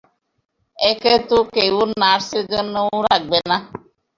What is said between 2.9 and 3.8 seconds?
রাখবে না!